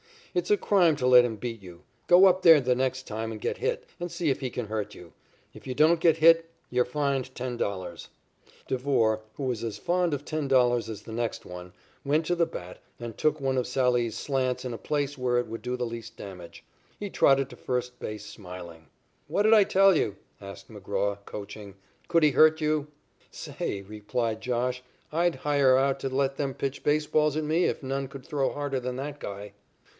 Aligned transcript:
It's 0.33 0.49
a 0.49 0.57
crime 0.57 0.95
to 0.95 1.05
let 1.05 1.25
him 1.25 1.35
beat 1.35 1.61
you. 1.61 1.83
Go 2.07 2.25
up 2.25 2.41
there 2.41 2.61
the 2.61 2.73
next 2.73 3.05
time 3.05 3.31
and 3.31 3.39
get 3.39 3.57
hit, 3.57 3.85
and 3.99 4.09
see 4.09 4.31
if 4.31 4.39
he 4.39 4.49
can 4.49 4.65
hurt 4.67 4.95
you. 4.95 5.11
If 5.53 5.67
you 5.67 5.75
don't 5.75 5.99
get 5.99 6.17
hit, 6.17 6.49
you're 6.71 6.85
fined 6.85 7.35
$10." 7.35 8.07
Devore, 8.67 9.21
who 9.35 9.51
is 9.51 9.63
as 9.63 9.77
fond 9.77 10.13
of 10.13 10.23
$10 10.23 10.89
as 10.89 11.01
the 11.03 11.11
next 11.11 11.45
one, 11.45 11.73
went 12.05 12.25
to 12.27 12.35
the 12.35 12.45
bat 12.45 12.79
and 12.99 13.15
took 13.15 13.39
one 13.41 13.57
of 13.57 13.67
Sallee's 13.67 14.17
slants 14.17 14.63
in 14.65 14.73
a 14.73 14.77
place 14.77 15.17
where 15.17 15.37
it 15.37 15.47
would 15.47 15.61
do 15.61 15.75
the 15.75 15.85
least 15.85 16.15
damage. 16.15 16.63
He 16.97 17.09
trotted 17.09 17.49
to 17.51 17.55
first 17.57 17.99
base 17.99 18.25
smiling. 18.25 18.87
"What'd 19.27 19.53
I 19.53 19.65
tell 19.65 19.95
you?" 19.95 20.15
asked 20.39 20.69
McGraw, 20.71 21.17
coaching. 21.25 21.75
"Could 22.07 22.23
he 22.23 22.31
hurt 22.31 22.59
you?" 22.61 22.87
"Say," 23.29 23.83
replied 23.83 24.41
"Josh," 24.41 24.81
"I'd 25.11 25.35
hire 25.35 25.77
out 25.77 25.99
to 25.99 26.09
let 26.09 26.37
them 26.37 26.53
pitch 26.55 26.83
baseballs 26.83 27.35
at 27.37 27.43
me 27.43 27.65
if 27.65 27.83
none 27.83 28.07
could 28.07 28.25
throw 28.25 28.51
harder 28.51 28.79
than 28.79 28.95
that 28.95 29.19
guy." 29.19 29.51